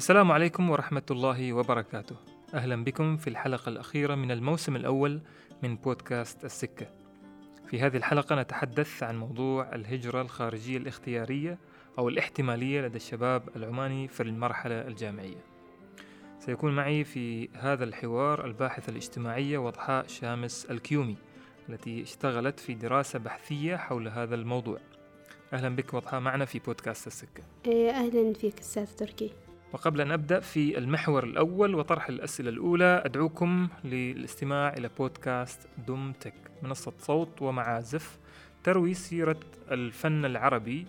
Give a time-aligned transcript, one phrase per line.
[0.00, 2.16] السلام عليكم ورحمة الله وبركاته.
[2.54, 5.20] أهلا بكم في الحلقة الأخيرة من الموسم الأول
[5.62, 6.86] من بودكاست السكة.
[7.66, 11.58] في هذه الحلقة نتحدث عن موضوع الهجرة الخارجية الاختيارية
[11.98, 15.44] أو الاحتمالية لدى الشباب العماني في المرحلة الجامعية.
[16.38, 21.16] سيكون معي في هذا الحوار الباحثة الاجتماعية وضحاء شامس الكيومي
[21.68, 24.78] التي اشتغلت في دراسة بحثية حول هذا الموضوع.
[25.52, 27.42] أهلا بك وضحاء معنا في بودكاست السكة.
[27.66, 29.30] إيه، أهلا فيك أستاذ تركي.
[29.72, 36.34] وقبل أن أبدأ في المحور الأول وطرح الأسئلة الأولى أدعوكم للاستماع إلى بودكاست دوم تك
[36.62, 38.18] منصة صوت ومعازف
[38.64, 40.86] تروي سيرة الفن العربي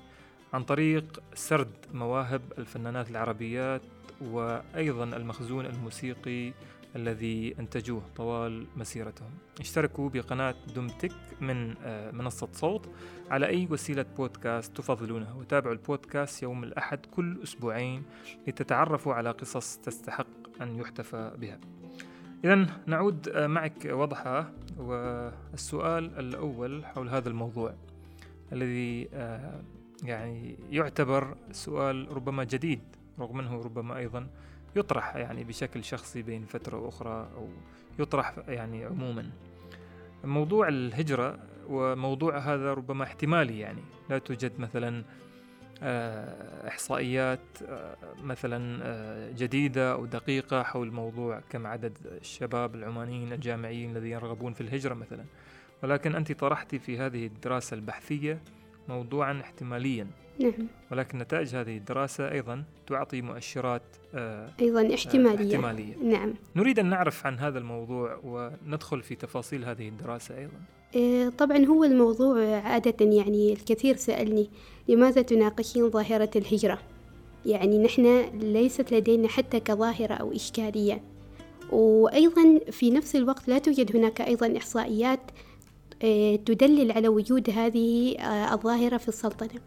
[0.54, 3.82] عن طريق سرد مواهب الفنانات العربيات
[4.22, 6.54] وأيضا المخزون الموسيقي
[6.96, 9.32] الذي أنتجوه طوال مسيرتهم.
[9.60, 12.90] اشتركوا بقناة دومتك من آه، منصة صوت
[13.30, 18.04] على أي وسيلة بودكاست تفضلونها وتابعوا البودكاست يوم الأحد كل أسبوعين
[18.48, 21.60] لتتعرفوا على قصص تستحق أن يحتفى بها.
[22.44, 24.46] إذا نعود آه، معك وضحى
[24.78, 27.74] والسؤال الأول حول هذا الموضوع
[28.54, 29.62] الذي آه،
[30.04, 32.82] يعني يعتبر سؤال ربما جديد
[33.20, 34.28] رغم أنه ربما أيضا
[34.76, 37.50] يطرح يعني بشكل شخصي بين فترة وأخرى أو
[38.00, 39.30] يطرح يعني عموما.
[40.24, 43.82] موضوع الهجرة وموضوع هذا ربما احتمالي يعني.
[44.10, 45.04] لا توجد مثلا
[45.84, 53.90] آه، إحصائيات آه، مثلا آه، جديدة أو دقيقة حول موضوع كم عدد الشباب العمانيين الجامعيين
[53.98, 55.26] الذين يرغبون في الهجرة مثلا.
[55.84, 58.40] ولكن أنت طرحتي في هذه الدراسة البحثية
[58.90, 60.08] موضوعا احتماليا.
[60.40, 60.68] نعم.
[60.92, 63.82] ولكن نتائج هذه الدراسة أيضا تعطي مؤشرات
[64.16, 65.56] آه أيضا احتمالية.
[65.56, 65.96] آه احتمالية.
[66.04, 66.34] نعم.
[66.56, 70.60] نريد أن نعرف عن هذا الموضوع وندخل في تفاصيل هذه الدراسة أيضا.
[70.96, 74.50] إيه طبعا هو الموضوع عادة يعني الكثير سألني
[74.88, 76.80] لماذا تناقشين ظاهرة الهجرة؟
[77.46, 81.02] يعني نحن ليست لدينا حتى كظاهرة أو إشكالية.
[81.72, 85.20] وأيضا في نفس الوقت لا توجد هناك أيضا إحصائيات
[86.46, 89.62] تدلل على وجود هذه آه، الظاهرة في السلطنة.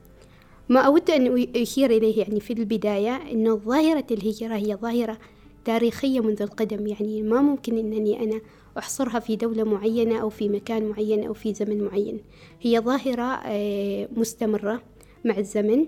[0.68, 5.18] ما أود أن أشير إليه يعني في البداية أن ظاهرة الهجرة هي ظاهرة
[5.64, 6.86] تاريخية منذ القدم.
[6.86, 8.40] يعني ما ممكن أنني أنا
[8.78, 12.20] أحصرها في دولة معينة أو في مكان معين أو في زمن معين.
[12.60, 14.82] هي ظاهرة آه، مستمرة
[15.24, 15.86] مع الزمن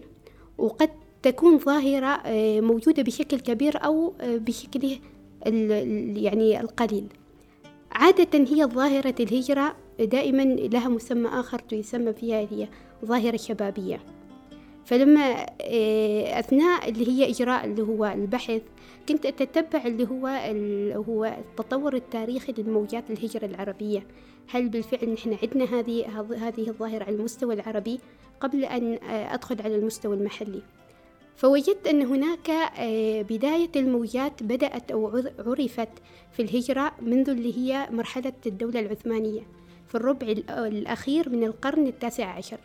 [0.59, 0.91] وقد
[1.23, 4.99] تكون ظاهرة آه، موجودة بشكل كبير أو آه، بشكله
[6.17, 7.07] يعني القليل.
[7.93, 12.69] عادة هي ظاهرة الهجرة دائما لها مسمى آخر تسمى فيها هي
[13.05, 14.16] ظاهرة شبابية.
[14.87, 18.63] فلما آه، أثناء اللي هي إجراء اللي هو البحث
[19.09, 20.27] كنت أتتبع اللي هو
[21.09, 24.07] هو التطور التاريخي للموجات الهجرة العربية.
[24.49, 28.01] هل بالفعل نحن عندنا هذه هذه الظاهرة على المستوى العربي
[28.41, 30.63] قبل أن آه، أدخل على المستوى المحلي؟
[31.37, 35.89] فوجدت أن هناك آه، بداية الموجات بدأت أو عرفت
[36.33, 39.43] في الهجرة منذ اللي هي مرحلة الدولة العثمانية
[39.89, 42.59] في الربع الأخير من القرن التاسع عشر.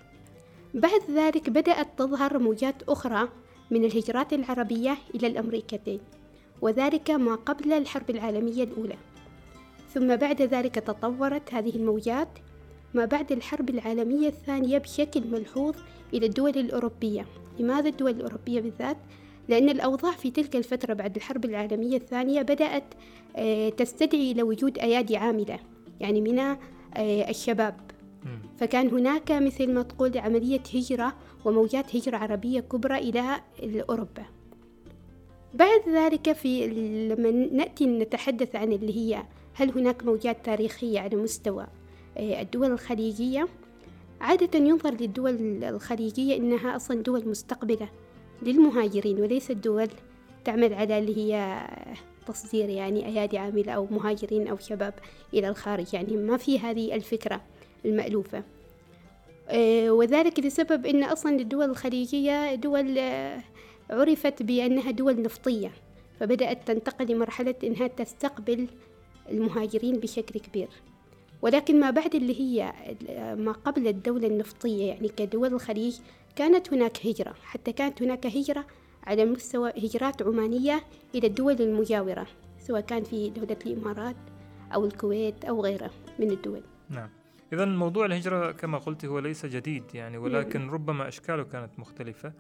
[0.74, 3.30] بعد ذلك بدأت تظهر موجات أخرى
[3.72, 6.00] من الهجرات العربية إلى الأمريكتين
[6.62, 8.96] وذلك ما قبل الحرب العالمية الأولى.
[9.94, 12.28] ثم بعد ذلك تطورت هذه الموجات
[12.94, 15.76] ما بعد الحرب العالمية الثانية بشكل ملحوظ
[16.14, 17.26] إلى الدول الأوروبية.
[17.60, 18.98] لماذا الدول الأوروبية بالذات؟
[19.50, 22.94] لأن الأوضاع في تلك الفترة بعد الحرب العالمية الثانية بدأت
[23.36, 25.60] آه، تستدعي إلى وجود أيادي عاملة
[26.00, 26.58] يعني من آه،
[27.30, 27.91] الشباب.
[28.58, 31.14] فكان هناك مثل ما تقول عملية هجرة
[31.46, 33.42] وموجات هجرة عربية كبرى إلى
[33.90, 34.26] أوروبا
[35.54, 36.68] بعد ذلك في
[37.10, 39.24] لما نأتي نتحدث عن اللي هي
[39.54, 41.68] هل هناك موجات تاريخية على مستوى
[42.18, 43.48] آه، الدول الخليجية؟
[44.22, 47.90] عادة ينظر للدول الخليجية إنها أصلا دول مستقبلة
[48.42, 49.88] للمهاجرين وليست دول
[50.46, 51.62] تعمل على اللي هي
[52.28, 54.94] تصدير يعني أيادي عاملة أو مهاجرين أو شباب
[55.34, 55.94] إلى الخارج.
[55.94, 57.42] يعني ما في هذه الفكرة.
[57.86, 58.44] المألوفة.
[59.50, 63.44] آه، وذلك لسبب أن أصلا الدول الخليجية دول آه،
[63.90, 65.72] عرفت بأنها دول نفطية
[66.20, 68.68] فبدأت تنتقل لمرحلة أنها تستقبل
[69.30, 70.70] المهاجرين بشكل كبير.
[71.42, 72.74] ولكن ما بعد اللي هي
[73.10, 75.98] آه، ما قبل الدولة النفطية يعني كدول الخليج
[76.36, 78.66] كانت هناك هجرة حتى كانت هناك هجرة
[79.04, 80.84] على مستوى هجرات عمانية
[81.16, 82.28] إلى الدول المجاورة
[82.60, 84.16] سواء كان في دولة الإمارات
[84.74, 86.62] أو الكويت أو غيرها من الدول.
[86.90, 87.10] نعم.
[87.54, 92.34] إذا موضوع الهجرة كما قلت هو ليس جديد يعني ولكن ربما أشكاله كانت مختلفة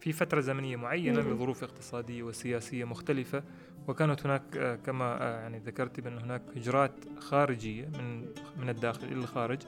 [0.00, 3.42] في فترة زمنية معينة بظروف اقتصادية وسياسية مختلفة
[3.88, 8.20] وكانت هناك آه، كما آه، يعني ذكرت بأن هناك هجرات خارجية من
[8.60, 9.58] من الداخل إلى الخارج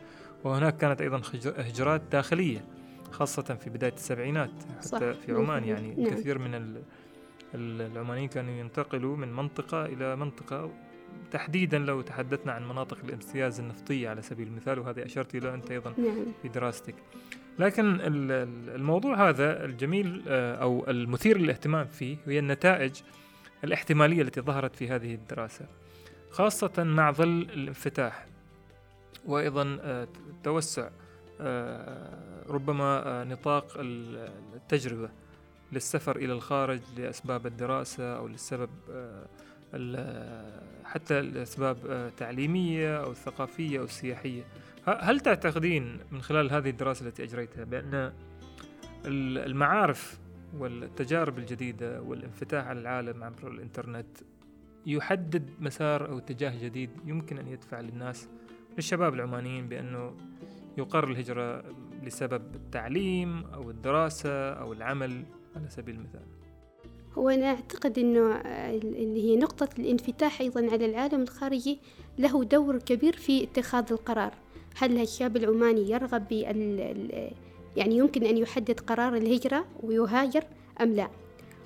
[0.45, 1.23] وهناك كانت أيضا
[1.57, 2.65] هجرات داخلية
[3.11, 4.99] خاصة في بداية السبعينات حتى صح.
[4.99, 6.11] في عمان يعني نعم.
[6.11, 6.83] كثير من
[7.55, 10.71] العمانيين كانوا ينتقلوا من منطقة إلى منطقة
[11.31, 15.95] تحديدا لو تحدثنا عن مناطق الامتياز النفطية على سبيل المثال وهذه أشرت إلى أنت أيضا
[15.99, 16.27] نعم.
[16.43, 16.95] في دراستك
[17.59, 17.99] لكن
[18.75, 22.93] الموضوع هذا الجميل آه، أو المثير للاهتمام فيه هي النتائج
[23.65, 25.67] الاحتمالية التي ظهرت في هذه الدراسة
[26.31, 28.27] خاصة مع ظل الانفتاح
[29.27, 30.09] وأيضا آه،
[30.45, 30.89] توسع
[31.41, 35.11] آه، ربما نطاق التجربة
[35.73, 38.71] للسفر إلى الخارج لأسباب الدراسة أو للسبب
[40.85, 44.43] حتى الأسباب تعليمية أو ثقافية أو سياحية
[44.87, 48.13] هل تعتقدين من خلال هذه الدراسة التي أجريتها بأن
[49.07, 50.19] المعارف
[50.59, 54.19] والتجارب الجديدة والانفتاح على العالم عبر الإنترنت
[54.87, 58.29] يحدد مسار أو اتجاه جديد يمكن أن يدفع للناس
[58.77, 60.17] للشباب العمانيين بأنه
[60.79, 61.65] يقر الهجرة
[62.03, 65.25] لسبب التعليم أو الدراسة أو العمل
[65.57, 66.40] على سبيل المثال؟
[67.19, 68.41] هو أنا أعتقد أنه
[68.71, 71.79] اللي هي نقطة الانفتاح أيضا على العالم الخارجي
[72.19, 74.35] له دور كبير في اتخاذ القرار.
[74.77, 77.31] هل الشاب العماني يرغب بال
[77.77, 80.45] يعني يمكن أن يحدد قرار الهجرة ويهاجر
[80.81, 81.11] أم لا؟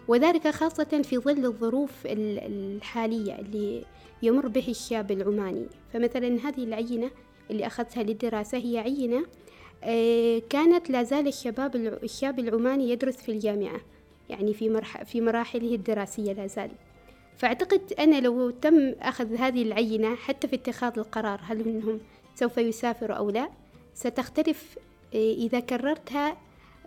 [0.08, 3.84] وذلك خاصة في ظل الظروف الحالية اللي
[4.22, 5.66] يمر به الشاب العماني.
[5.92, 7.10] فمثلا هذه العينة
[7.50, 9.26] اللي أخذتها للدراسة هي عينة
[9.84, 13.80] آه، كانت لا زال الشباب الشاب العماني يدرس في الجامعة.
[14.30, 16.70] يعني في مرح في مراحله الدراسية لا زال.
[17.36, 22.00] فأعتقد أنا لو تم أخذ هذه العينة حتى في اتخاذ القرار هل إنهم
[22.34, 23.48] سوف يسافروا أو لا
[23.94, 24.78] ستختلف
[25.14, 26.36] آه، إذا كررتها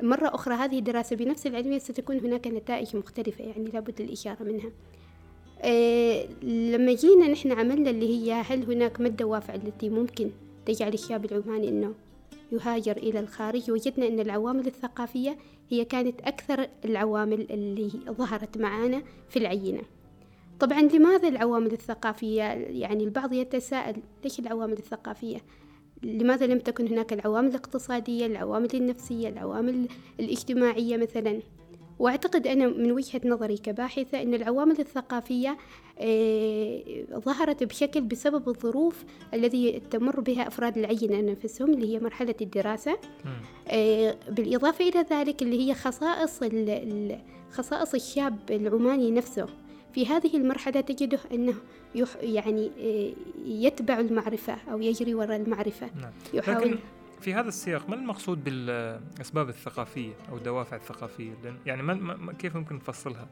[0.02, 4.70] مرة أخرى هذه الدراسة بنفس العلمية ستكون هناك نتائج مختلفة يعني لابد الإشارة منها.
[5.62, 10.30] أه لما جينا نحن عملنا اللي هي هل هناك ما الدوافع التي ممكن
[10.66, 11.94] تجعل الشاب العماني أنه
[12.52, 15.38] يهاجر إلى الخارج وجدنا أن العوامل الثقافية
[15.70, 19.82] هي كانت أكثر العوامل اللي ظهرت معانا في العينة.
[20.60, 25.38] طبعا لماذا العوامل الثقافية؟ يعني البعض يتساءل ليش العوامل الثقافية؟
[26.04, 29.88] لماذا لم تكن هناك العوامل الاقتصادية العوامل النفسية العوامل
[30.20, 31.40] الاجتماعية مثلا؟
[32.00, 35.58] وأعتقد أنا من وجهة نظري كباحثة أن العوامل الثقافية
[36.00, 36.84] آه،
[37.14, 39.04] ظهرت بشكل بسبب الظروف
[39.34, 42.98] الذي تمر بها أفراد العينة نفسهم اللي هي مرحلة الدراسة.
[43.68, 46.40] آه، بالإضافة إلى ذلك اللي هي خصائص
[47.52, 49.48] خصائص الشاب العماني نفسه.
[49.94, 51.54] في هذه المرحلة تجده أنه
[51.96, 53.14] يح يعني آه،
[53.46, 55.90] يتبع المعرفة أو يجري وراء المعرفة.
[56.02, 56.12] نعم.
[56.34, 56.78] يحاول لكن
[57.22, 61.34] في هذا السياق ما المقصود بالأسباب الثقافية أو الدوافع الثقافية؟
[61.66, 63.28] يعني ما كيف ممكن نفصلها؟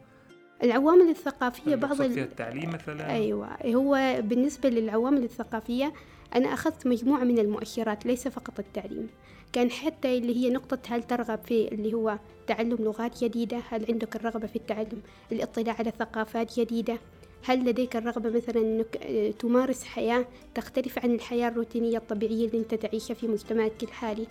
[0.64, 5.94] العوامل الثقافية بعض فيها التعليم مثلا؟ أيوة هو بالنسبة للعوامل الثقافية
[6.36, 9.08] أنا أخذت مجموعة من المؤشرات ليس فقط التعليم.
[9.54, 14.16] كان حتى اللي هي نقطة هل ترغب في اللي هو تعلم لغات جديدة؟ هل عندك
[14.16, 15.02] الرغبة في التعلم؟
[15.32, 16.98] الاطلاع على ثقافات جديدة؟
[17.46, 18.96] هل لديك الرغبة مثلا أنك
[19.40, 20.26] تمارس حياة
[20.56, 24.28] تختلف عن الحياة الروتينية الطبيعية اللي أنت تعيشها في مجتمعك الحالي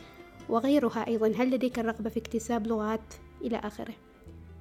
[0.49, 3.95] وغيرها أيضا؟ هل لديك الرغبة في اكتساب لغات إلى آخره؟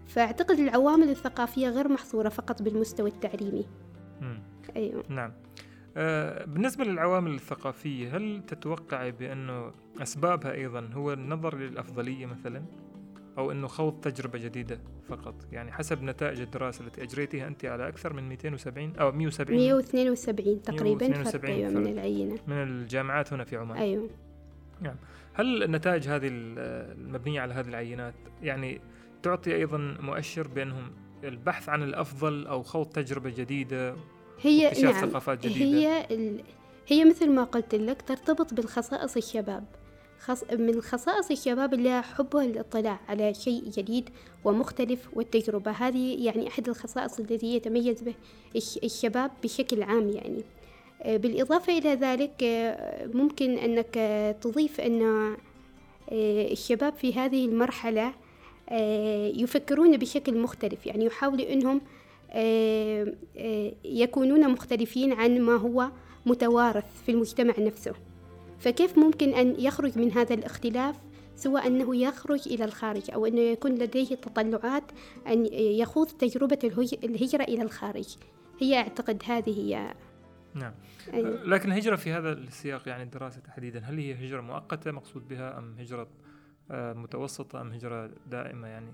[0.07, 3.65] فأعتقد العوامل الثقافية غير محصورة فقط بالمستوى التعليمي.
[4.75, 5.03] أيوة.
[5.09, 5.33] نعم.
[5.97, 9.71] آه بالنسبة للعوامل الثقافية هل تتوقعي بأنه
[10.01, 12.63] أسبابها أيضا هو النظر للأفضلية مثلا؟
[13.37, 15.35] أو أنه خوض تجربة جديدة فقط.
[15.51, 21.07] يعني حسب نتائج الدراسة التي أجريتها أنت على أكثر من 270 أو 170 172 تقريبا
[21.07, 22.37] 172 أيوة من العينة.
[22.47, 23.77] من الجامعات هنا في عمان.
[23.77, 24.09] أيوة.
[24.81, 24.95] نعم.
[25.33, 28.81] هل النتائج هذه المبنية على هذه العينات يعني
[29.23, 30.91] تعطي أيضا مؤشر بأنهم
[31.23, 33.95] البحث عن الأفضل أو خوض تجربة جديدة
[34.41, 34.93] هي نعم.
[34.93, 36.43] ثقافات جديدة؟ هي ال...
[36.87, 39.65] هي مثل ما قلت لك ترتبط بالخصائص الشباب.
[40.19, 40.43] خص...
[40.53, 44.09] من خصائص الشباب اللي حبه الاطلاع على شيء جديد
[44.43, 45.71] ومختلف والتجربة.
[45.71, 48.13] هذه يعني أحد الخصائص التي يتميز به
[48.83, 50.43] الشباب بشكل عام يعني.
[51.01, 53.93] آه، بالإضافة إلى ذلك آه، ممكن أنك
[54.41, 55.35] تضيف أن
[56.11, 58.13] الشباب في هذه المرحلة
[58.69, 60.85] آه، يفكرون بشكل مختلف.
[60.85, 61.81] يعني يحاولوا أنهم
[62.31, 65.89] آه، آه، يكونون مختلفين عن ما هو
[66.25, 67.93] متوارث في المجتمع نفسه.
[68.63, 70.95] فكيف ممكن أن يخرج من هذا الاختلاف
[71.35, 74.83] سواء أنه يخرج إلى الخارج أو أنه يكون لديه تطلعات
[75.27, 76.59] أن يخوض تجربة
[77.03, 78.15] الهجرة إلى الخارج
[78.59, 79.93] هي أعتقد هذه هي
[80.55, 80.73] نعم.
[81.45, 85.75] لكن الهجرة في هذا السياق يعني الدراسة تحديدا هل هي هجرة مؤقتة مقصود بها أم
[85.79, 86.07] هجرة
[86.71, 88.93] آه، متوسطة أم هجرة دائمة يعني؟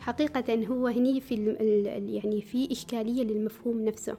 [0.00, 1.34] حقيقة هو هني في
[2.12, 4.18] يعني في إشكالية للمفهوم نفسه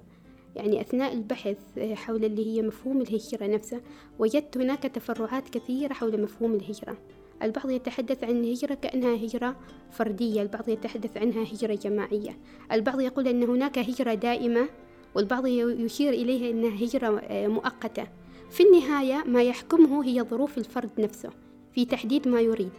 [0.58, 3.82] يعني أثناء البحث آه، حول اللي هي مفهوم الهجرة نفسه
[4.20, 6.98] وجدت هناك تفرعات كثيرة حول مفهوم الهجرة.
[7.44, 9.56] البعض يتحدث عن الهجرة كأنها هجرة
[9.92, 12.38] فردية البعض يتحدث عنها هجرة جماعية.
[12.72, 14.70] البعض يقول أن هناك هجرة دائمة
[15.16, 18.08] والبعض يشير إليها أنها هجرة آه، مؤقتة.
[18.50, 21.30] في النهاية ما يحكمه هي ظروف الفرد نفسه
[21.74, 22.78] في تحديد ما يريد.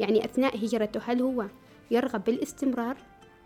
[0.00, 1.46] يعني أثناء هجرته هل هو
[1.90, 2.96] يرغب بالاستمرار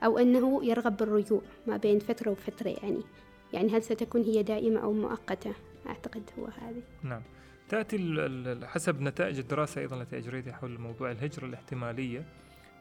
[0.05, 3.00] أو أنه يرغب بالرجوع؟ ما بين فترة وفترة يعني.
[3.52, 5.54] يعني هل ستكون هي دائمة أو مؤقتة؟
[5.87, 7.23] أعتقد هو هذا نعم.
[7.68, 7.99] تأتي
[8.64, 12.25] حسب نتائج الدراسة أيضا التي أجريتها حول موضوع الهجرة الاحتمالية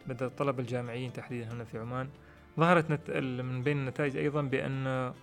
[0.07, 2.09] لدى الطلبة الجامعيين تحديدا هنا في عمان.
[2.59, 3.11] ظهرت نت...
[3.41, 5.13] من بين النتائج أيضا بأن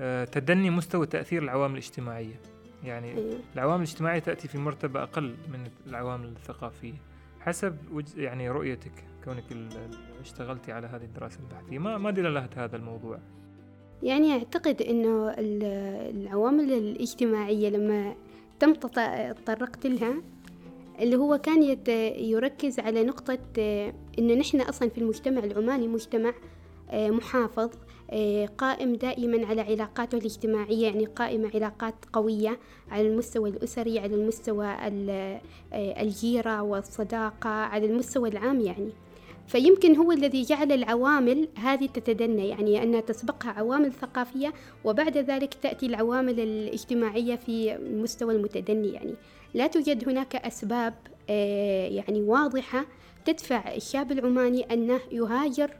[0.00, 2.40] آه، تدني مستوى تأثير العوامل الاجتماعية.
[2.84, 3.40] يعني أيوه.
[3.54, 6.94] العوامل الاجتماعية تأتي في مرتبة أقل من العوامل الثقافية.
[7.40, 7.76] حسب
[8.16, 9.44] يعني رؤيتك كونك
[10.20, 13.18] اشتغلتي على هذه الدراسة البحثية ما ما دلالة هذا الموضوع؟
[14.02, 18.14] يعني أعتقد أنه العوامل الاجتماعية لما
[18.60, 20.22] تم تطرقت لها
[21.00, 21.62] اللي هو كان
[22.18, 23.38] يركز على نقطة
[24.18, 26.34] أنه نحن أصلا في المجتمع العماني مجتمع
[26.90, 27.70] آه، محافظ
[28.10, 32.58] آه، قائم دائما على علاقاته الاجتماعية يعني قائمة علاقات قوية
[32.90, 35.40] على المستوى الأسري على المستوى آه،
[35.72, 38.92] الجيرة والصداقة على المستوى العام يعني.
[39.48, 44.52] فيمكن هو الذي جعل العوامل هذه تتدنى يعني أنها تسبقها عوامل ثقافية
[44.84, 48.88] وبعد ذلك تأتي العوامل الاجتماعية في المستوى المتدني.
[48.88, 49.14] يعني
[49.54, 50.94] لا توجد هناك أسباب
[51.88, 52.86] يعني واضحة
[53.24, 55.70] تدفع الشاب العماني أنه يهاجر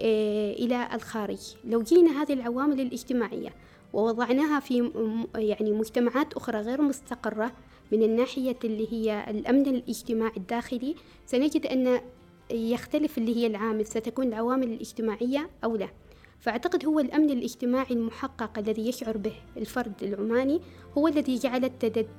[0.00, 1.54] آه، إلى الخارج.
[1.64, 3.54] لو جينا هذه العوامل الاجتماعية
[3.92, 4.90] ووضعناها في
[5.34, 7.52] يعني مجتمعات أخرى غير مستقرة
[7.92, 10.94] من الناحية اللي هي الأمن الاجتماعي الداخلي
[11.26, 12.00] سنجد أن
[12.50, 15.88] يختلف اللي هي العامل ستكون العوامل الاجتماعية أو لا.
[16.40, 20.60] فأعتقد هو الأمن الاجتماعي المحقق الذي يشعر به الفرد العماني
[20.98, 21.70] هو الذي جعل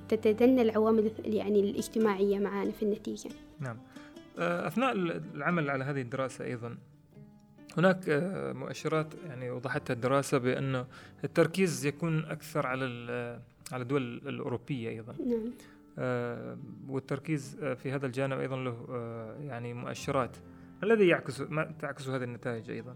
[0.10, 3.30] تتدنى العوامل يعني الاجتماعية معنا في النتيجة.
[3.60, 3.78] نعم.
[4.40, 4.92] آه، أثناء
[5.36, 6.78] العمل على هذه الدراسة أيضا
[7.78, 10.86] هناك آه، مؤشرات يعني وضحتها الدراسة بأن
[11.24, 12.86] التركيز يكون أكثر على
[13.72, 15.16] على الدول الأوروبية أيضا.
[15.26, 15.52] نعم.
[16.00, 16.58] آه
[16.90, 20.38] والتركيز آه، في هذا الجانب أيضا له آه يعني مؤشرات
[20.84, 22.96] الذي يعكس ما تعكس هذه النتائج أيضا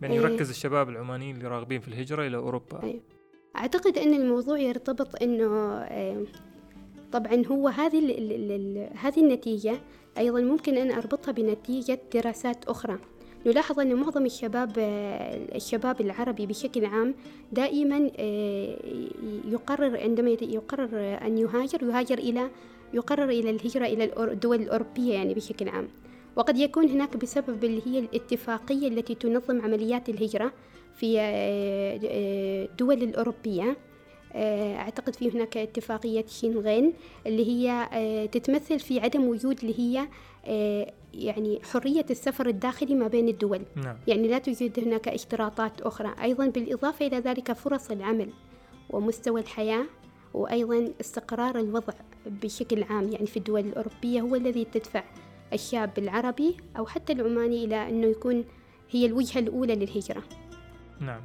[0.00, 0.20] بأن أيه.
[0.20, 3.00] يركز الشباب العمانيين اللي راغبين في الهجرة إلى أوروبا أيه.
[3.56, 5.48] أعتقد أن الموضوع يرتبط أنه
[7.12, 7.98] طبعا هو هذه
[8.94, 9.80] هذه النتيجة
[10.18, 12.98] أيضا ممكن أن أربطها بنتيجة دراسات أخرى
[13.46, 14.72] نلاحظ أن معظم الشباب
[15.54, 17.14] الشباب العربي بشكل عام
[17.52, 18.76] دائما آه،
[19.48, 22.50] يقرر عندما يقرر أن يهاجر يهاجر إلى
[22.94, 25.88] يقرر إلى الهجرة إلى الدول الأوروبية يعني بشكل عام.
[26.36, 30.52] وقد يكون هناك بسبب اللي هي الاتفاقية التي تنظم عمليات الهجرة
[30.94, 31.20] في
[32.70, 33.76] الدول آه، آه، الأوروبية.
[34.34, 36.92] أعتقد في هناك اتفاقية شينغين
[37.26, 37.88] اللي هي
[38.32, 40.08] تتمثل في عدم وجود اللي هي
[41.14, 43.62] يعني حرية السفر الداخلي ما بين الدول.
[43.76, 43.96] نعم.
[44.06, 46.14] يعني لا توجد هناك اشتراطات أخرى.
[46.22, 48.30] أيضا بالإضافة إلى ذلك فرص العمل
[48.90, 49.84] ومستوى الحياة
[50.34, 51.94] وأيضا استقرار الوضع
[52.26, 53.08] بشكل عام.
[53.08, 55.04] يعني في الدول الأوروبية هو الذي تدفع
[55.52, 58.44] الشاب العربي أو حتى العماني إلى أنه يكون
[58.90, 60.22] هي الوجهة الأولى للهجرة.
[61.00, 61.22] نعم.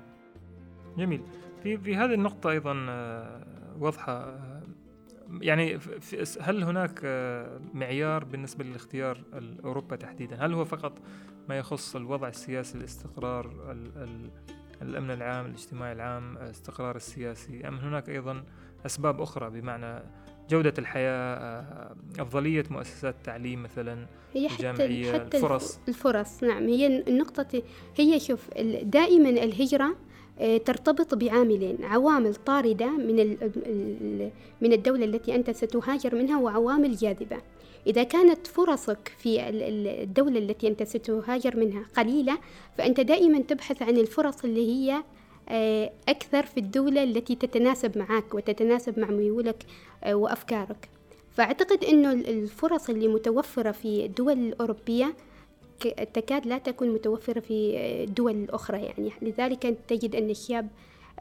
[0.98, 1.22] جميل.
[1.63, 3.46] في في هذه النقطة أيضا آه،
[3.80, 4.39] واضحة
[5.41, 5.79] يعني
[6.41, 9.24] هل هناك آه، معيار بالنسبة لاختيار
[9.63, 11.00] أوروبا تحديدا؟ هل هو فقط
[11.50, 13.75] ما يخص الوضع السياسي الاستقرار
[14.82, 18.44] الأمن العام الاجتماعي العام الاستقرار السياسي أم هناك أيضا
[18.86, 20.03] أسباب أخرى بمعنى
[20.50, 26.88] جودة الحياة آه، أفضلية مؤسسات التعليم مثلا هي حتى الجامعية حتى الفرص؟ الفرص نعم هي
[26.88, 27.63] النقطة
[27.98, 28.50] هي شوف
[28.84, 29.96] دائما الهجرة
[30.65, 33.38] ترتبط بعاملين عوامل طاردة من
[34.62, 37.38] من الدولة التي أنت ستهاجر منها وعوامل جاذبة.
[37.88, 39.50] إذا كانت فرصك في
[40.04, 42.38] الدولة التي أنت ستهاجر منها قليلة
[42.77, 45.04] فأنت دائما تبحث عن الفرص اللي هي
[45.50, 49.65] آه، أكثر في الدولة التي تتناسب معك وتتناسب مع ميولك
[50.04, 50.89] آه، وأفكارك.
[51.32, 55.13] فأعتقد أنه الفرص اللي متوفرة في الدول الأوروبية
[56.13, 59.12] تكاد لا تكون متوفرة في الدول الأخرى يعني.
[59.22, 60.67] لذلك تجد أن الشاب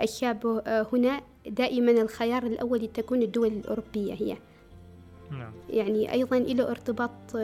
[0.02, 4.37] الشاب هنا دائما الخيار الأول تكون الدول الأوروبية هي.
[5.30, 5.52] نعم.
[5.70, 7.34] يعني أيضا له ارتباط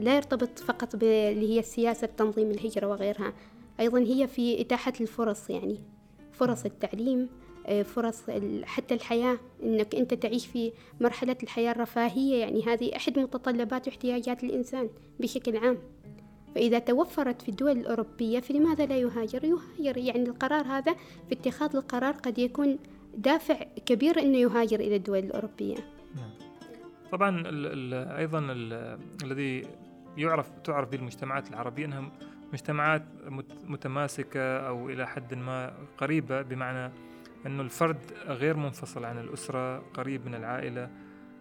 [0.00, 3.32] لا يرتبط فقط باللي هي سياسة تنظيم الهجرة وغيرها.
[3.80, 5.78] أيضا هي في إتاحة الفرص يعني.
[6.32, 6.66] فرص نعم.
[6.66, 7.28] التعليم
[7.84, 8.22] فرص
[8.62, 9.38] حتى الحياة.
[9.62, 12.62] أنك أنت تعيش في مرحلة الحياة الرفاهية يعني.
[12.62, 14.88] هذه أحد متطلبات واحتياجات الإنسان
[15.20, 15.78] بشكل عام.
[16.58, 20.94] فإذا توفرت في الدول الأوروبية فلماذا لا يهاجر؟ يهاجر يعني القرار هذا
[21.28, 22.78] في اتخاذ القرار قد يكون
[23.14, 23.54] دافع
[23.86, 25.76] كبير أنه يهاجر إلى الدول الأوروبية
[26.16, 26.30] نعم.
[27.12, 29.62] طبعا ال ال أيضا ال الذي
[30.16, 32.12] يعرف تعرف به المجتمعات العربية أنها
[32.52, 33.02] مجتمعات
[33.64, 36.92] متماسكة أو إلى حد ما قريبة بمعنى
[37.46, 40.90] أنه الفرد غير منفصل عن الأسرة قريب من العائلة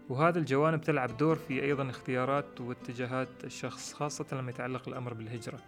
[0.09, 5.59] وهذا الجوانب تلعب دور في أيضا اختيارات واتجاهات الشخص خاصة لما يتعلق الأمر بالهجرة.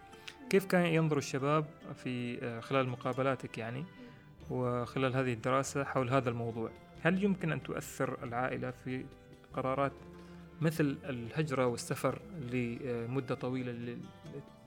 [0.50, 1.65] كيف كان ينظر الشباب
[2.03, 3.86] في آه، خلال مقابلاتك يعني
[4.50, 6.69] وخلال هذه الدراسة حول هذا الموضوع؟
[7.03, 9.05] هل يمكن أن تؤثر العائلة في
[9.53, 9.91] قرارات
[10.62, 12.19] مثل الهجرة والسفر
[12.51, 13.98] لمدة طويلة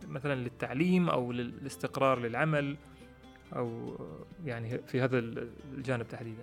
[0.09, 2.77] مثلا للتعليم أو للاستقرار للعمل
[3.57, 3.97] أو
[4.45, 6.43] يعني في هذا الجانب تحديدا؟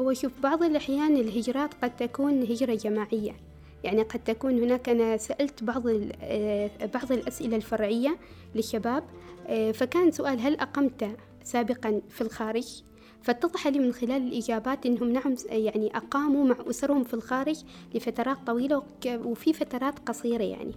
[0.00, 3.36] هو شوف بعض الأحيان الهجرات قد تكون هجرة جماعية.
[3.84, 5.82] يعني قد تكون هناك أنا سألت بعض
[6.22, 8.18] آه، بعض الأسئلة الفرعية
[8.54, 9.04] للشباب
[9.46, 12.82] آه، فكان سؤال هل أقمت سابقا في الخارج؟
[13.22, 17.62] فاتضح لي من خلال الإجابات أنهم نعم يعني أقاموا مع أسرهم في الخارج
[17.94, 20.72] لفترات طويلة وفي فترات قصيرة يعني.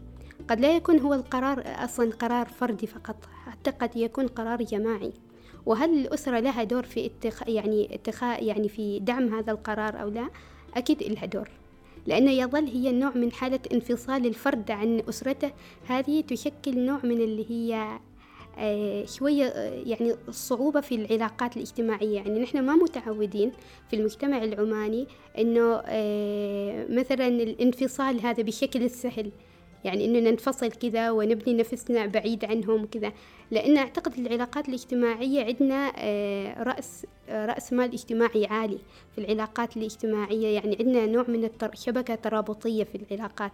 [0.49, 5.13] قد لا يكون هو القرار أصلا قرار فردي فقط حتى قد يكون قرار جماعي.
[5.65, 7.47] وهل الأسرة لها دور في اتخ...
[7.47, 10.29] يعني اتخاء يعني في دعم هذا القرار أو لا؟
[10.75, 11.49] أكيد لها دور
[12.07, 15.51] لأنه يظل هي نوع من حالة انفصال الفرد عن أسرته.
[15.87, 17.99] هذه تشكل نوع من اللي هي
[18.57, 22.15] آه، شوية آه، يعني الصعوبة في العلاقات الاجتماعية.
[22.15, 23.51] يعني نحن ما متعودين
[23.89, 29.31] في المجتمع العماني إنه آه، مثلا الانفصال هذا بشكل سهل.
[29.83, 33.11] يعني إنه ننفصل كذا ونبني نفسنا بعيد عنهم كذا
[33.51, 35.91] لأن أعتقد العلاقات الاجتماعية عندنا
[36.63, 38.79] رأس رأس مال اجتماعي عالي
[39.15, 43.51] في العلاقات الاجتماعية يعني عندنا نوع من الشبكة ترابطية في العلاقات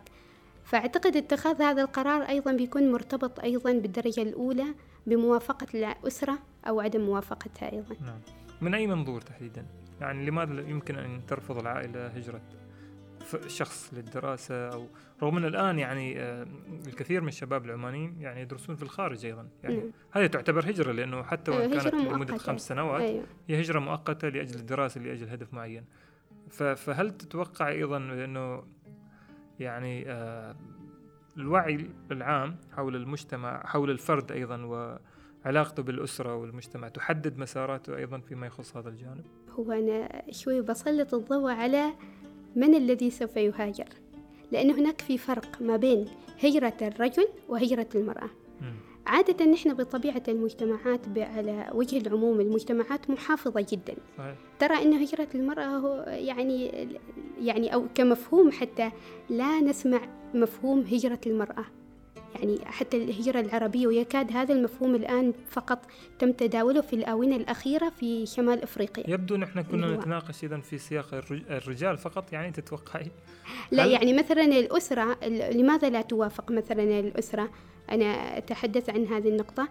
[0.63, 4.65] فأعتقد اتخاذ هذا القرار أيضا بيكون مرتبط أيضا بالدرجة الأولى
[5.07, 8.19] بموافقة الأسرة أو عدم موافقتها أيضا نعم.
[8.62, 9.65] من أي منظور تحديدا؟
[10.01, 12.41] يعني لماذا يمكن أن ترفض العائلة هجرة
[13.48, 14.88] شخص للدراسة أو
[15.24, 16.48] رغم أن الآن يعني آه،
[16.88, 19.92] الكثير من الشباب العمانيين يعني يدرسون في الخارج أيضا يعني.
[20.11, 23.24] هذه تعتبر هجرة لأنه حتى وإن أيوة، كانت لمدة خمس سنوات أيوة.
[23.48, 25.85] هي هجرة مؤقتة لأجل الدراسة لأجل هدف معين
[26.75, 28.63] فهل تتوقع أيضا أنه
[29.59, 30.55] يعني آه،
[31.37, 34.57] الوعي العام حول المجتمع حول الفرد أيضا
[35.46, 41.51] وعلاقته بالأسرة والمجتمع تحدد مساراته أيضا فيما يخص هذا الجانب هو أنا شوي بسلط الضوء
[41.51, 41.94] على
[42.57, 43.87] من الذي سوف يهاجر؟
[44.51, 46.05] لأن هناك في فرق ما بين
[46.43, 48.29] هجرة الرجل وهجرة المرأة.
[49.05, 53.96] عادة نحن بطبيعة المجتمعات على وجه العموم المجتمعات محافظة جدا.
[54.17, 54.35] صحيح.
[54.59, 56.87] ترى أن هجرة المرأة هو يعني
[57.41, 58.91] يعني أو كمفهوم حتى
[59.29, 60.01] لا نسمع
[60.33, 61.65] مفهوم هجرة المرأة.
[62.35, 65.79] يعني حتى الهجرة العربية ويكاد هذا المفهوم الآن فقط
[66.20, 69.09] تم تداوله في الآونة الأخيرة في شمال أفريقيا.
[69.09, 73.11] يبدو نحن كنا نتناقش إذا في سياق الرجال فقط يعني تتوقعي؟
[73.72, 75.18] لا يعني مثلا الأسرة
[75.51, 77.50] لماذا لا توافق مثلا الأسرة؟
[77.92, 79.68] أنا أتحدث عن هذه النقطة.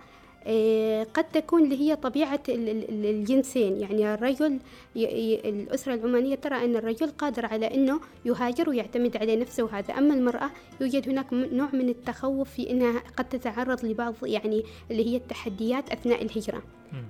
[1.15, 3.81] قد تكون اللي هي طبيعة الجنسين.
[3.81, 4.59] يعني الرجل
[4.97, 9.99] الأسرة العمانية ترى أن الرجل قادر على أنه يهاجر ويعتمد على نفسه وهذا.
[9.99, 15.17] أما المرأة يوجد هناك نوع من التخوف في أنها قد تتعرض لبعض يعني اللي هي
[15.17, 16.63] التحديات أثناء الهجرة.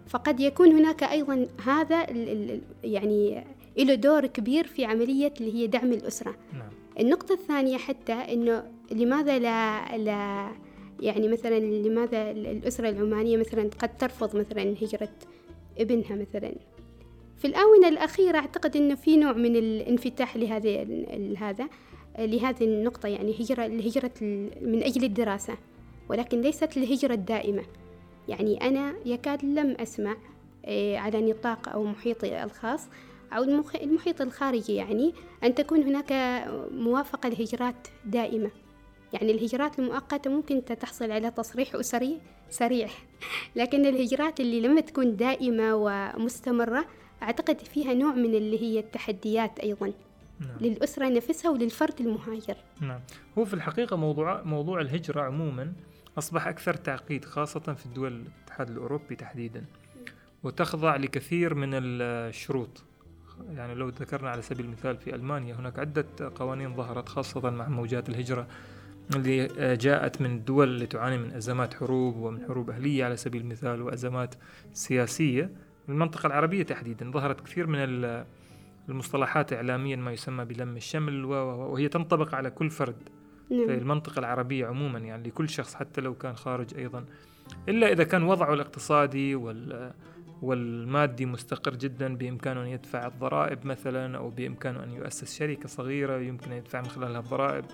[0.08, 2.06] فقد يكون هناك أيضا هذا
[2.84, 3.44] يعني
[3.78, 6.34] له دور كبير في عملية اللي هي دعم الأسرة.
[6.52, 6.68] نعم.
[7.00, 10.48] النقطة الثانية حتى أنه لماذا لا لا
[11.00, 15.12] يعني مثلا لماذا الأسرة العمانية مثلا قد ترفض مثلا هجرة
[15.78, 16.52] ابنها مثلا؟
[17.36, 20.86] في الآونة الأخيرة أعتقد أنه في نوع من الانفتاح لهذه
[21.38, 21.68] هذا
[22.18, 24.12] لهذه النقطة يعني هجرة الهجرة
[24.60, 25.54] من أجل الدراسة
[26.08, 27.62] ولكن ليست الهجرة الدائمة
[28.28, 30.16] يعني أنا يكاد لم أسمع
[30.64, 32.88] آه، على نطاق أو محيطي الخاص
[33.32, 33.42] أو
[33.82, 36.12] المحيط الخارجي يعني أن تكون هناك
[36.70, 38.50] موافقة لهجرات دائمة.
[39.12, 42.88] يعني الهجرات المؤقتة ممكن تحصل على تصريح أسري سريع.
[43.56, 46.86] لكن الهجرات اللي لما تكون دائمة ومستمرة
[47.22, 49.92] أعتقد فيها نوع من اللي هي التحديات أيضا.
[50.40, 50.58] نعم.
[50.60, 52.56] للأسرة نفسها وللفرد المهاجر.
[52.80, 53.00] نعم.
[53.38, 55.72] هو في الحقيقة موضوع موضوع الهجرة عموما
[56.18, 59.64] أصبح أكثر تعقيد خاصة في الدول الاتحاد الأوروبي تحديدا
[60.42, 62.84] وتخضع لكثير من الشروط.
[63.50, 68.08] يعني لو ذكرنا على سبيل المثال في ألمانيا هناك عدة قوانين ظهرت خاصة مع موجات
[68.08, 68.46] الهجرة
[69.14, 73.40] اللي آه، جاءت من الدول اللي تعاني من أزمات حروب ومن حروب أهلية على سبيل
[73.40, 74.34] المثال وأزمات
[74.72, 75.50] سياسية
[75.88, 77.78] المنطقة العربية تحديدا ظهرت كثير من
[78.88, 83.08] المصطلحات إعلاميا ما يسمى بلم الشمل وهي تنطبق على كل فرد
[83.50, 83.66] نعم.
[83.66, 87.04] في المنطقة العربية عموما يعني لكل شخص حتى لو كان خارج أيضا
[87.68, 89.92] إلا إذا كان وضعه الاقتصادي وال
[90.42, 96.50] والمادي مستقر جدا بإمكانه أن يدفع الضرائب مثلا أو بإمكانه أن يؤسس شركة صغيرة يمكن
[96.50, 97.64] أن يدفع من خلالها الضرائب.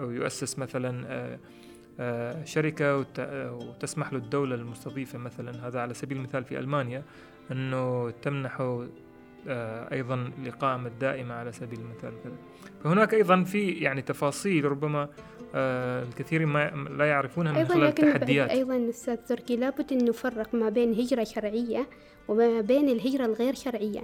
[0.00, 1.38] أو يؤسس مثلا آه،
[2.00, 5.68] آه، شركة آه، وتسمح له الدولة المستضيفة مثلا.
[5.68, 7.02] هذا على سبيل المثال في ألمانيا
[7.52, 8.86] أنه تمنحه
[9.92, 12.36] أيضا الإقامة الدائمة على سبيل المثال كذا.
[12.84, 15.08] فهناك أيضا في يعني تفاصيل ربما
[15.54, 18.50] الكثير ما لا يعرفونها من أيضا خلال لكن التحديات.
[18.50, 21.86] أيضا أستاذ تركي لابد أن نفرق ما بين هجرة شرعية
[22.28, 24.02] وما بين الهجرة الغير شرعية.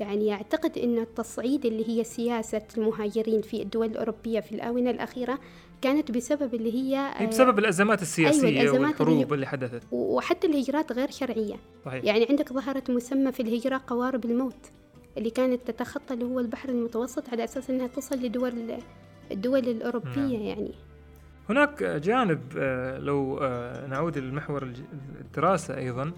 [0.00, 5.38] يعني أعتقد أن التصعيد اللي هي سياسة المهاجرين في الدول الأوروبية في الآونة الأخيرة
[5.82, 9.82] كانت بسبب اللي هي آه، بسبب الأزمات السياسية الأزمات اللي والحروب هي- اللي حدثت.
[9.92, 11.54] وحتى الهجرات غير شرعية.
[11.84, 12.04] صحيح.
[12.04, 14.70] يعني عندك ظهرت مسمى في الهجرة قوارب الموت
[15.18, 18.78] اللي كانت تتخطى اللي هو البحر المتوسط على أساس أنها تصل لدول
[19.32, 20.42] الدول الأوروبية نعم.
[20.42, 20.72] يعني.
[21.50, 24.80] هناك جانب آه، لو آه، نعود للمحور الج-
[25.20, 26.12] الدراسة أيضا.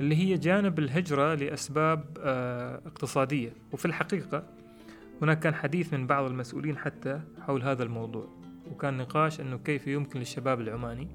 [0.00, 3.52] اللي هي جانب الهجرة لأسباب آه، اقتصادية.
[3.72, 4.42] وفي الحقيقة
[5.22, 8.28] هناك كان حديث من بعض المسؤولين حتى حول هذا الموضوع.
[8.70, 11.08] وكان نقاش أنه كيف يمكن للشباب العماني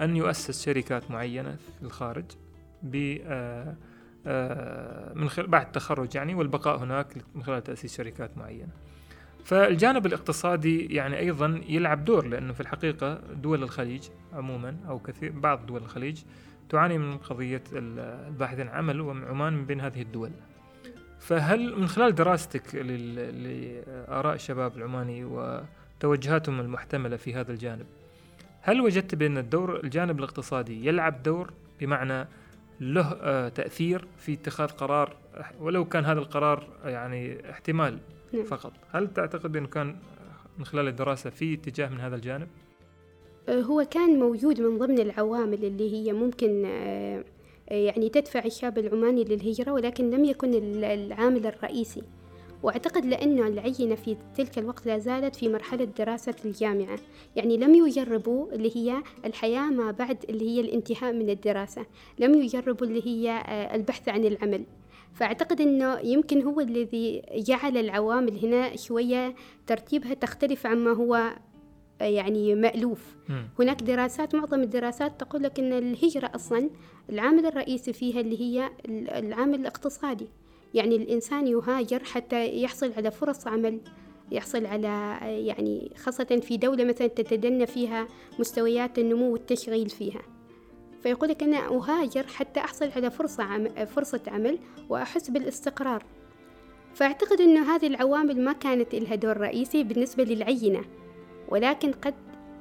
[0.00, 2.24] أن يؤسس شركات معينة في الخارج
[2.94, 3.76] آه،
[4.26, 8.72] آه، من بعد التخرج يعني والبقاء هناك من خلال تأسيس شركات معينة.
[9.44, 15.66] فالجانب الاقتصادي يعني أيضا يلعب دور لأنه في الحقيقة دول الخليج عموما أو كثير بعض
[15.66, 16.22] دول الخليج
[16.68, 17.98] تعاني من قضية ال-
[18.28, 20.30] الباحثين عن عمل وعمان من بين هذه الدول.
[21.20, 27.86] فهل من خلال دراستك لآراء الشباب العماني وتوجهاتهم المحتملة في هذا الجانب
[28.60, 32.26] هل وجدت بأن الدور الجانب الاقتصادي يلعب دور بمعنى
[32.80, 35.16] له آه، تأثير في اتخاذ قرار
[35.60, 37.98] ولو كان هذا القرار يعني احتمال
[38.34, 38.44] نعم.
[38.44, 39.96] فقط هل تعتقد أنه كان
[40.58, 42.48] من خلال الدراسة في اتجاه من هذا الجانب؟
[43.48, 47.24] هو كان موجود من ضمن العوامل اللي هي ممكن آه،
[47.68, 52.02] آه، يعني تدفع الشاب العماني للهجرة ولكن لم يكن ال- العامل الرئيسي.
[52.62, 56.98] وأعتقد لأنه العينة في تلك الوقت لا زالت في مرحلة دراسة الجامعة.
[57.36, 61.86] يعني لم يجربوا اللي هي الحياة ما بعد اللي هي الانتهاء من الدراسة.
[62.18, 64.64] لم يجربوا اللي هي آه، البحث عن العمل.
[65.14, 69.34] فأعتقد أنه يمكن هو الذي جعل العوامل هنا شوية
[69.66, 71.36] ترتيبها تختلف عما هو آه،
[72.02, 73.16] يعني مألوف.
[73.28, 73.48] مم.
[73.58, 76.70] هناك دراسات معظم الدراسات تقول لك أن الهجرة أصلا
[77.10, 80.28] العامل الرئيسي فيها اللي هي ال- العامل الاقتصادي.
[80.74, 83.80] يعني الإنسان يهاجر حتى يحصل على فرص عمل
[84.30, 90.22] يحصل على يعني خاصة في دولة مثلا تتدنى فيها مستويات النمو والتشغيل فيها.
[91.02, 96.04] فيقول لك أنا أهاجر حتى أحصل على فرصة عمل فرصة عمل وأحس بالاستقرار.
[96.94, 100.84] فأعتقد أن هذه العوامل ما كانت لها دور رئيسي بالنسبة للعينة.
[101.48, 102.14] ولكن قد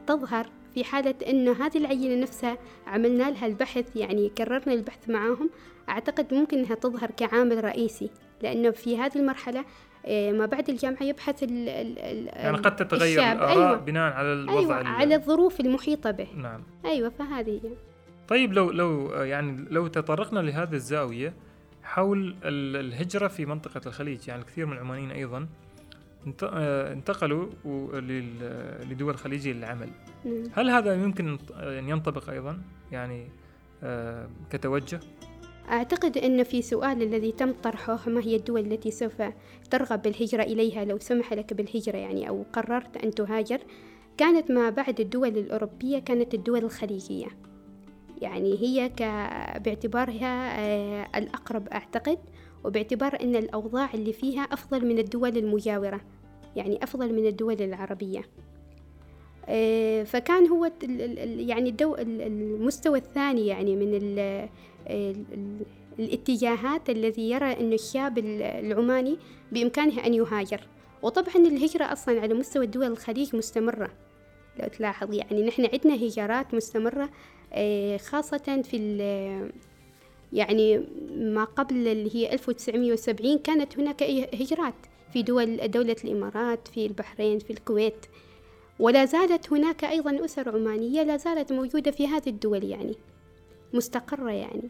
[0.07, 5.49] تظهر في حالة أنه هذه العينة نفسها عملنا لها البحث يعني كررنا البحث معاهم
[5.89, 8.09] أعتقد ممكن أنها تظهر كعامل رئيسي
[8.43, 9.65] لأنه في هذه المرحلة
[10.05, 13.37] آه، ما بعد الجامعة يبحث ال ال ال يعني قد تتغير الشاب.
[13.37, 13.75] الآراء أيوة.
[13.77, 17.71] بناء على الوضع أيوة على الظروف المحيطة به نعم أيوة فهذه هي
[18.27, 21.33] طيب لو لو يعني لو تطرقنا لهذه الزاوية
[21.83, 25.47] حول ال- الهجرة في منطقة الخليج يعني الكثير من العمانيين أيضا
[26.43, 29.89] انتقلوا و- لل- لدول خليجية للعمل.
[30.25, 30.43] نعم.
[30.53, 33.27] هل هذا يمكن أن ينطبق أيضا؟ يعني
[33.83, 34.99] آه، كتوجه؟
[35.69, 39.21] أعتقد أن في سؤال الذي تم طرحه ما هي الدول التي سوف
[39.71, 43.59] ترغب بالهجرة إليها؟ لو سمح لك بالهجرة يعني أو قررت أن تهاجر.
[44.17, 47.27] كانت ما بعد الدول الأوروبية كانت الدول الخليجية.
[48.21, 49.01] يعني هي ك...
[49.65, 52.17] باعتبارها آه، الأقرب أعتقد.
[52.63, 56.01] وباعتبار أن الأوضاع اللي فيها أفضل من الدول المجاورة
[56.55, 58.21] يعني أفضل من الدول العربية.
[59.45, 60.71] آه، فكان هو
[61.37, 64.19] يعني الدو ال- المستوى الثاني يعني من ال
[64.89, 65.65] ال- ال-
[65.99, 69.17] الاتجاهات الذي يرى أن الشاب ال- العماني
[69.51, 70.67] بإمكانه أن يهاجر.
[71.03, 73.89] وطبعا الهجرة أصلا على مستوى دول الخليج مستمرة.
[74.59, 77.09] لو تلاحظ يعني نحن عندنا هجرات مستمرة
[77.53, 78.77] آه، خاصة في
[80.33, 84.73] يعني ما قبل اللي هي 1970 كانت هناك هجرات
[85.13, 88.05] في دول دولة الإمارات في البحرين في الكويت.
[88.79, 92.95] ولا زالت هناك أيضا أسر عمانية لا زالت موجودة في هذه الدول يعني
[93.73, 94.67] مستقرة يعني.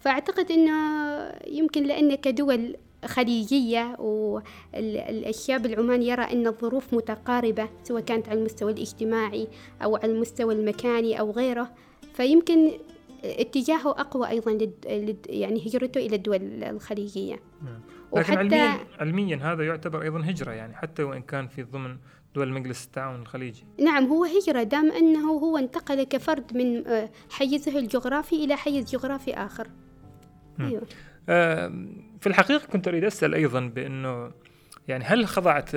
[0.00, 8.38] فأعتقد أنه يمكن لأن كدول خليجية والشاب العماني يرى أن الظروف متقاربة سواء كانت على
[8.38, 9.48] المستوى الاجتماعي
[9.82, 11.70] أو على المستوى المكاني أو غيره.
[12.14, 12.70] فيمكن
[13.24, 17.40] اتجاهه أقوى أيضا لد لد يعني هجرته إلى الدول الخليجية.
[17.64, 17.80] نعم.
[18.16, 21.96] لكن وحتى- علميا علميا هذا يعتبر أيضا هجرة يعني حتى وإن كان في ضمن
[22.34, 23.64] دول مجلس التعاون الخليجي.
[23.78, 29.34] نعم هو هجرة دام أنه هو انتقل كفرد من آه، حيزه الجغرافي إلى حيز جغرافي
[29.34, 29.68] آخر.
[30.60, 30.82] أيوة.
[32.20, 34.30] في الحقيقة كنت أريد أسأل أيضا بأنه
[34.88, 35.74] يعني هل خضعت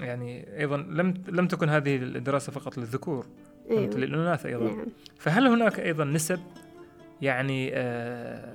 [0.00, 3.26] يعني أيضا لم لم تكن هذه الدراسة فقط للذكور؟
[3.70, 3.96] أيوة.
[3.96, 4.86] للإناث أيضا نعم.
[5.18, 6.40] فهل هناك أيضا نسب
[7.22, 8.52] يعني آه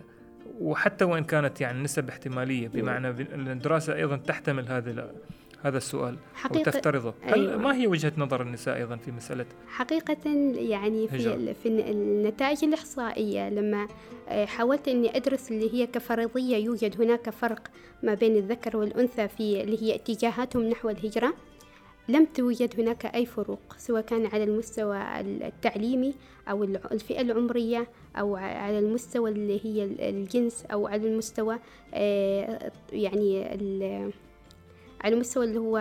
[0.62, 3.10] وحتى وإن كانت يعني نسب احتمالية بمعنى
[3.52, 5.12] الدراسة أيضا تحتمل هذا
[5.64, 7.58] هذا السؤال حقيقة وتفترضه هل أيوة.
[7.58, 11.08] ما هي وجهة نظر النساء أيضا في مسألة حقيقة يعني.
[11.08, 13.88] في في النتائج الإحصائية لما
[14.30, 17.68] آه، حاولت إني أدرس اللي هي كفرضية يوجد هناك فرق
[18.04, 21.34] ما بين الذكر والأنثى في اللي هي اتجاهاتهم نحو الهجرة
[22.10, 26.14] لم توجد هناك أي فروق سواء كان على المستوى التعليمي
[26.50, 31.60] أو الفئة العمرية أو على المستوى اللي هي ال- الجنس أو على المستوى
[31.94, 33.44] آه، يعني
[35.02, 35.78] على المستوى اللي هو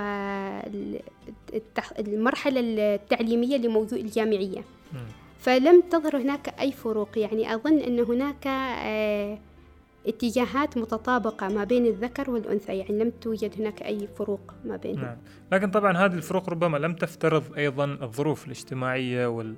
[1.99, 4.65] المرحلة التعليمية اللي موجود الجامعية.
[5.39, 9.39] فلم تظهر هناك أي فروق يعني أظن أن هناك آه،
[10.07, 15.05] اتجاهات متطابقة ما بين الذكر والأنثى يعني لم توجد هناك أي فروق ما بينهم.
[15.05, 15.17] نعم.
[15.53, 19.55] لكن طبعا هذه الفروق ربما لم تفترض أيضا الظروف الاجتماعية وال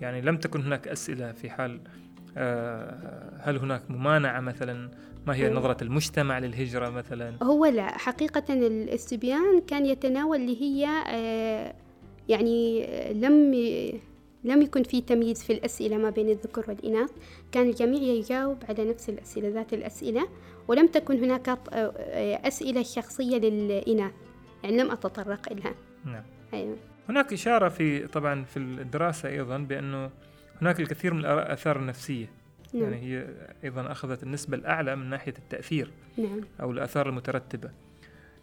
[0.00, 1.80] يعني لم تكن هناك أسئلة في حال
[2.36, 4.90] آه، هل هناك ممانعة مثلا؟
[5.26, 5.58] ما هي أيوة.
[5.58, 7.98] نظرة المجتمع للهجرة مثلا؟ هو لا.
[7.98, 11.74] حقيقة الاستبيان كان يتناول اللي هي آه،
[12.28, 13.54] يعني لم
[14.44, 17.10] لم يكن في تمييز في الأسئلة ما بين الذكور والإناث.
[17.52, 20.28] كان الجميع يجاوب على نفس الأسئلة ذات الأسئلة
[20.68, 21.58] ولم تكن هناك آه،
[22.48, 24.12] أسئلة شخصية للإناث
[24.64, 25.74] يعني لم أتطرق إلها.
[26.04, 26.22] نعم.
[26.54, 26.76] أيوة.
[27.08, 30.10] هناك إشارة في طبعا في الدراسة أيضا بأنه
[30.62, 32.26] هناك الكثير من الآثار النفسية
[32.74, 32.82] نعم.
[32.82, 33.26] يعني هي
[33.64, 36.40] أيضا أخذت النسبة الأعلى من ناحية التأثير نعم.
[36.60, 37.70] أو الآثار المترتبة.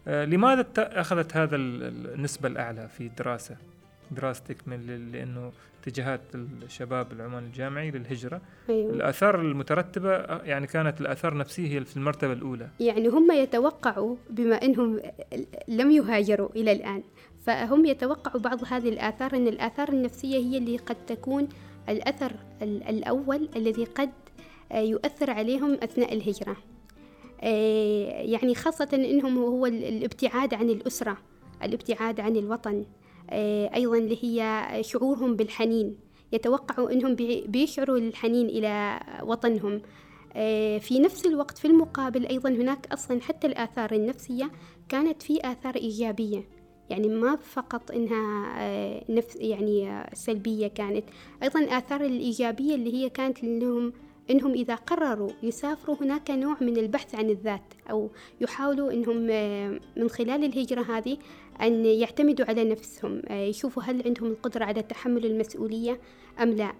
[0.08, 3.56] آه، لماذا أخذت هذا ال- ال- النسبة الأعلى في الدراسة؟
[4.10, 6.20] دراستك من ل- لأنه اتجاهات
[6.62, 8.40] الشباب العماني الجامعي للهجرة.
[8.70, 8.92] أيوة.
[8.94, 12.68] الآثار المترتبة آه، يعني كانت الآثار النفسية هي في المرتبة الأولى.
[12.80, 15.00] يعني هم يتوقعوا بما أنهم
[15.68, 17.02] لم يهاجروا إلى الآن
[17.46, 21.48] فهم يتوقعوا بعض هذه الآثار أن الآثار النفسية هي اللي قد تكون
[21.88, 24.10] الأثر ال- الأول الذي قد
[24.74, 26.56] يؤثر عليهم أثناء الهجرة.
[27.42, 31.16] آه، يعني خاصة أنهم هو ال- الابتعاد عن الأسرة
[31.62, 32.84] الابتعاد عن الوطن.
[33.74, 35.96] أيضا اللي هي شعورهم بالحنين.
[36.32, 39.82] يتوقعوا أنهم بي- بيشعروا الحنين إلى وطنهم.
[40.36, 44.50] آه، في نفس الوقت في المقابل أيضا هناك أصلا حتى الآثار النفسية
[44.88, 46.48] كانت في آثار إيجابية.
[46.90, 51.04] يعني ما فقط إنها آه، نفس يعني آه، سلبية كانت.
[51.42, 53.92] أيضا الآثار الإيجابية اللي هي كانت لهم
[54.30, 58.10] إنهم إذا قرروا يسافروا هناك نوع من البحث عن الذات أو
[58.40, 61.18] يحاولوا إنهم آه، من خلال الهجرة هذه
[61.62, 66.00] أن يعتمدوا على نفسهم آه، يشوفوا هل عندهم القدرة على تحمل المسؤولية
[66.42, 66.72] أم لا.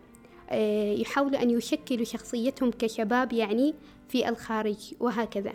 [0.51, 3.75] آه، يحاولوا أن يشكلوا شخصيتهم كشباب يعني
[4.09, 5.53] في الخارج وهكذا.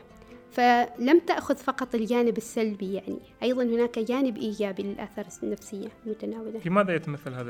[0.51, 6.59] فلم تأخذ فقط الجانب السلبي يعني أيضا هناك جانب إيجابي للآثار النفسية المتناولة.
[6.59, 7.49] في ماذا يتمثل هذا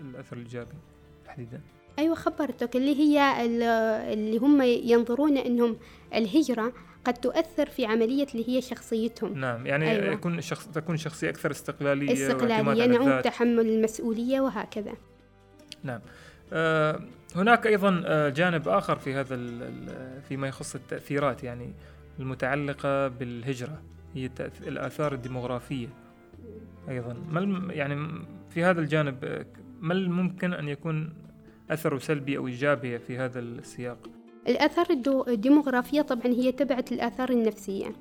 [0.00, 0.72] الأثر الإيجابي
[1.24, 1.60] تحديدا؟
[1.98, 3.62] أيوة خبرتك اللي هي ال-
[4.18, 5.76] اللي هم ينظرون أنهم
[6.14, 6.72] الهجرة
[7.08, 9.38] قد تؤثر في عملية اللي هي شخصيتهم.
[9.38, 10.12] نعم يعني أيوة.
[10.12, 14.92] يكون الشخص تكون الشخصية أكثر استقلالية استقلالية نعم تحمل المسؤولية وهكذا.
[15.82, 16.00] نعم.
[16.52, 17.00] آه،
[17.36, 19.36] هناك أيضا آه، جانب آخر في هذا
[20.28, 21.72] فيما يخص التأثيرات يعني
[22.18, 23.82] المتعلقة بالهجرة
[24.14, 24.30] هي
[24.66, 25.88] الآثار الديموغرافية
[26.88, 27.16] أيضا.
[27.30, 28.08] ما يعني
[28.50, 29.46] في هذا الجانب آه،
[29.80, 31.12] ما الممكن أن يكون
[31.70, 34.17] أثره سلبي أو إيجابي في هذا السياق؟
[34.48, 34.86] الآثار
[35.28, 37.92] الديموغرافية طبعا هي تبعت الآثار النفسية.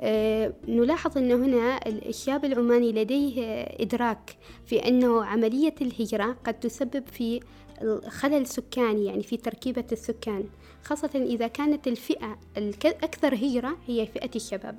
[0.00, 3.42] آه، نلاحظ أن هنا الشاب العماني لديه
[3.80, 7.40] إدراك في أنه عملية الهجرة قد تسبب في
[8.08, 10.44] خلل سكاني يعني في تركيبة السكان
[10.84, 14.78] خاصة إذا كانت الفئة الأكثر هجرة هي فئة الشباب.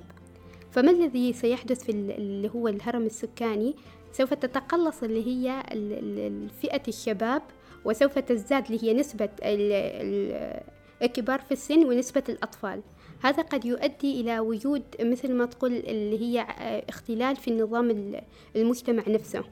[0.70, 3.74] فما الذي سيحدث في ال- اللي هو الهرم السكاني؟
[4.12, 5.62] سوف تتقلص اللي هي
[6.62, 7.42] فئة الشباب
[7.84, 9.28] وسوف تزداد اللي هي نسبة
[11.02, 12.80] الكبار في السن ونسبة الأطفال.
[13.22, 18.20] هذا قد يؤدي إلى وجود مثل ما تقول اللي هي آه، اختلال في النظام ال-
[18.56, 19.44] المجتمع نفسه.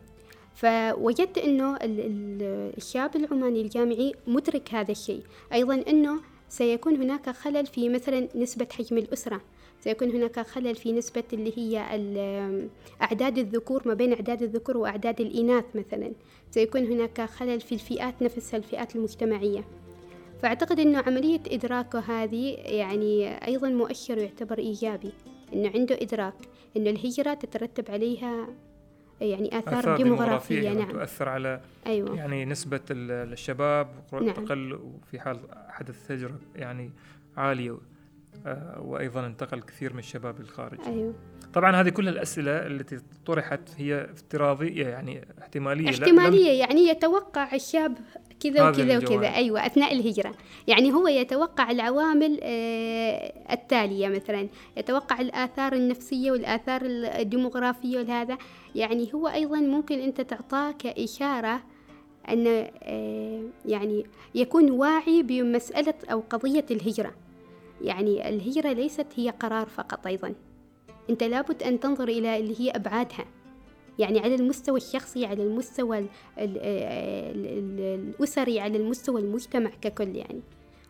[0.55, 5.23] فوجدت أنه ال- ال- الشاب العماني الجامعي مدرك هذا الشيء.
[5.53, 9.41] أيضا أنه سيكون هناك خلل في مثلا نسبة حجم الأسرة.
[9.81, 12.69] سيكون هناك خلل في نسبة اللي هي ال-
[13.03, 16.13] أعداد الذكور ما بين أعداد الذكور وأعداد الإناث مثلا.
[16.51, 19.65] سيكون هناك خلل في الفئات نفسها الفئات المجتمعية.
[20.43, 25.13] فأعتقد أنه عملية إدراكه هذه يعني أيضا مؤشر يعتبر إيجابي
[25.53, 26.35] أنه عنده إدراك
[26.77, 28.49] أنه الهجرة تترتب عليها
[29.21, 30.63] يعني آثار, ديموغرافية.
[30.63, 30.91] يعني نعم.
[30.91, 32.17] تؤثر على أيوة.
[32.17, 34.31] يعني نسبة ال- الشباب نعم.
[34.31, 36.91] تقل وفي حال حدث هجرة يعني
[37.37, 37.79] عالية
[38.47, 40.79] آه، وأيضا انتقل كثير من الشباب للخارج.
[40.87, 41.15] أيوه.
[41.55, 47.99] طبعا هذه كل الأسئلة التي طرحت هي افتراضية يعني احتمالية احتمالية يعني يتوقع الشاب
[48.43, 48.99] كذا وكذا.
[48.99, 49.35] وكذا.
[49.35, 50.35] أيوة أثناء الهجرة.
[50.67, 54.49] يعني هو يتوقع العوامل آه، التالية مثلا.
[54.77, 58.39] يتوقع الآثار النفسية والآثار الديموغرافية وهذا
[58.75, 61.63] يعني هو أيضا ممكن أنت تعطاه كإشارة
[62.29, 67.15] أن آه، يعني يكون واعي بمسألة أو قضية الهجرة.
[67.81, 70.35] يعني الهجرة ليست هي قرار فقط أيضا.
[71.11, 73.25] أنت لابد أن تنظر إلى اللي هي أبعادها.
[73.99, 76.07] يعني على المستوى الشخصي على المستوى ال
[76.39, 77.81] ال ال ال
[78.21, 80.41] الأسري على المستوى المجتمع ككل يعني.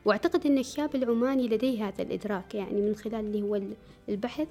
[0.05, 3.77] وأعتقد أن الشاب العماني لديه هذا الإدراك يعني من خلال اللي هو ال-
[4.09, 4.49] البحث.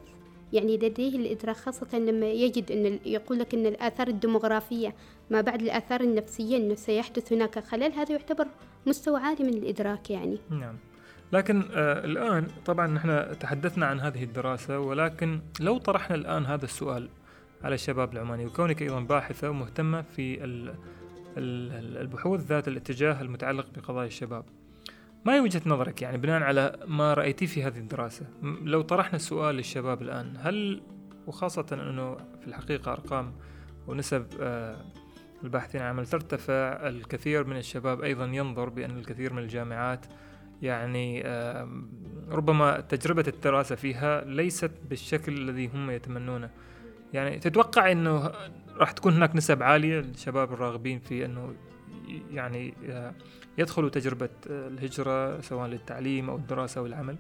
[0.54, 4.96] يعني لديه الإدراك خاصة لما يجد أن يقول لك أن الآثار الديموغرافية
[5.30, 7.60] ما بعد الآثار النفسية أنه سيحدث هناك.
[7.60, 8.48] خلل هذا يعتبر
[8.86, 10.38] مستوى عالي من الإدراك يعني.
[10.50, 10.76] نعم.
[11.34, 17.10] لكن آه الآن طبعا نحن تحدثنا عن هذه الدراسة ولكن لو طرحنا الآن هذا السؤال
[17.64, 18.46] على الشباب العماني.
[18.46, 20.70] وكونك أيضا باحثة ومهتمة في ال-
[21.38, 24.46] ال- البحوث ذات الاتجاه المتعلق بقضايا الشباب.
[25.26, 28.26] ما هي وجهة نظرك يعني بناء على ما رأيتيه في هذه الدراسة؟
[28.64, 30.82] لو طرحنا السؤال للشباب الآن هل
[31.28, 33.34] وخاصة أنه في الحقيقة أرقام
[33.88, 34.86] ونسب آه
[35.44, 40.06] الباحثين عن عمل ترتفع الكثير من الشباب أيضا ينظر بأن الكثير من الجامعات
[40.62, 41.90] يعني آم،
[42.30, 46.50] ربما تجربة الدراسة فيها ليست بالشكل الذي هم يتمنونه.
[47.14, 48.32] يعني تتوقع أنه
[48.78, 51.54] راح تكون هناك نسب عالية للشباب الراغبين في أنه
[52.10, 53.14] ي- يعني آه،
[53.58, 57.16] يدخلوا تجربة آه، الهجرة سواء للتعليم أو الدراسة أو العمل؟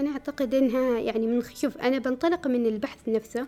[0.00, 3.46] أنا أعتقد أنها يعني من شوف أنا بنطلق من البحث نفسه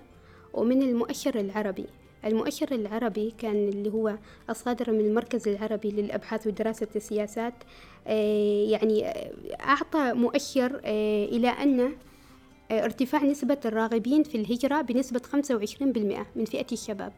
[0.55, 1.87] ومن المؤشر العربي.
[2.25, 4.17] المؤشر العربي كان اللي هو
[4.51, 7.55] الصادر من المركز العربي للأبحاث ودراسة السياسات
[8.07, 9.05] آه، يعني
[9.61, 11.93] أعطى مؤشر إلى أن
[12.71, 17.13] ارتفاع نسبة الراغبين في الهجرة بنسبة 25% من فئة الشباب.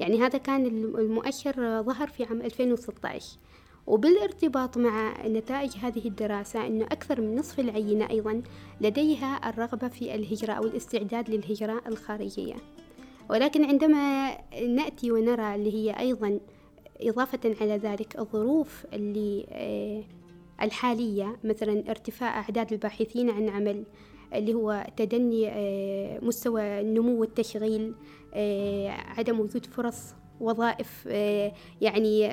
[0.00, 3.36] يعني هذا كان الم- المؤشر آه، ظهر في عام 2016
[3.86, 8.42] وبالارتباط مع نتائج هذه الدراسة أنه أكثر من نصف العينة أيضا
[8.80, 12.54] لديها الرغبة في الهجرة أو الاستعداد للهجرة الخارجية.
[13.30, 16.40] ولكن عندما نأتي ونرى اللي هي أيضا
[17.00, 20.04] إضافة على ذلك الظروف اللي آه،
[20.64, 23.84] الحالية مثلا ارتفاع أعداد الباحثين عن عمل
[24.34, 27.94] اللي هو تدني آه، مستوى النمو والتشغيل
[28.34, 32.30] آه، عدم وجود فرص وظائف آه، يعني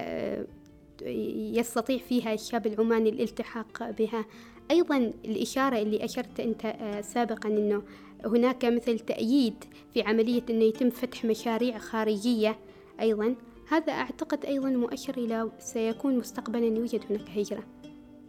[1.57, 4.25] يستطيع فيها الشاب العماني الالتحاق بها.
[4.71, 7.83] أيضا الإشارة اللي أشرت أنت سابقا أنه
[8.25, 12.59] هناك مثل تأييد في عملية أنه يتم فتح مشاريع خارجية
[13.01, 13.35] أيضا.
[13.69, 17.63] هذا أعتقد أيضا مؤشر إلى سيكون مستقبلا يوجد هناك هجرة.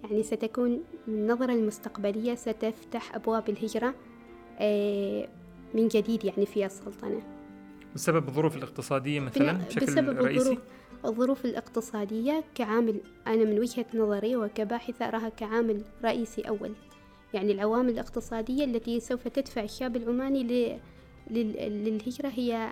[0.04, 3.94] يعني ستكون النظرة المستقبلية ستفتح أبواب الهجرة
[4.58, 5.28] آه،
[5.74, 7.22] من جديد يعني في السلطنة.
[7.94, 10.58] بسبب الظروف الاقتصادية مثلا بشكل بسبب رئيسي؟ الظروف
[11.04, 16.72] الظروف الاقتصادية كعامل أنا من وجهة نظري وكباحثة أراها كعامل رئيسي أول.
[17.34, 20.78] يعني العوامل الاقتصادية التي سوف تدفع الشاب العماني ل...
[21.30, 21.52] لل...
[21.84, 22.68] للهجرة هي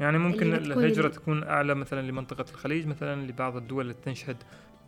[0.00, 4.36] يعني ممكن الهجرة ال- تكون أعلى مثلا لمنطقة الخليج مثلا لبعض الدول التي تنشهد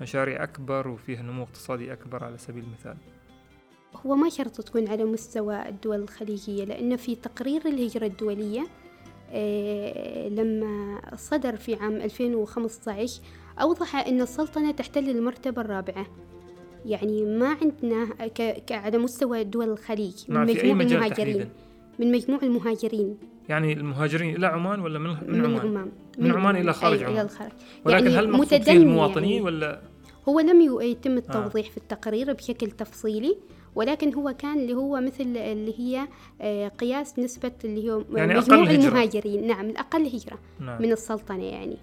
[0.01, 2.97] مشاريع أكبر وفيها نمو اقتصادي أكبر على سبيل المثال.
[4.07, 8.67] هو ما شرط تكون على مستوى الدول الخليجية لأنه في تقرير الهجرة الدولية
[9.33, 13.21] آه، لما صدر في عام 2015
[13.61, 16.07] أوضح أن السلطنة تحتل المرتبة الرابعة.
[16.87, 18.09] يعني ما عندنا.
[18.71, 21.11] على مستوى دول الخليج من مجموع المهاجرين.
[21.11, 21.49] تحديدا.
[21.99, 23.19] من مجموع المهاجرين.
[23.49, 25.91] يعني المهاجرين إلى عمان ولا من, من من عمان؟ عمان.
[26.19, 27.13] من عمان إلى خارج عمان.
[27.13, 27.53] إلى الخارج.
[27.85, 29.45] ولكن يعني هل مقصود فيه المواطنين يعني.
[29.45, 29.81] ولا
[30.31, 33.37] هو لم يتم التوضيح في التقرير بشكل تفصيلي
[33.75, 36.09] ولكن هو كان اللي هو مثل اللي هي
[36.41, 38.75] آه، قياس نسبة اللي هو يعني مجموع أقل.
[38.75, 39.47] المهاجرين.
[39.47, 40.83] نعم الأقل هجرة نعم.
[40.83, 41.77] من السلطنة يعني.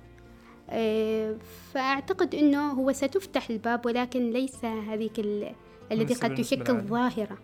[0.70, 1.36] آه،
[1.74, 5.52] فأعتقد أنه هو ستفتح الباب ولكن ليس هذيك ال-
[5.92, 6.74] التي قد تشكل.
[6.82, 7.38] ظاهرة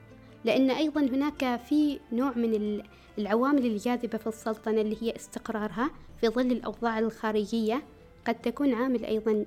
[0.45, 2.83] لأن أيضا هناك في نوع من ال-
[3.17, 5.91] العوامل الجاذبة في السلطنة اللي هي استقرارها
[6.21, 7.83] في ظل الأوضاع الخارجية.
[8.27, 9.45] قد تكون عامل أيضا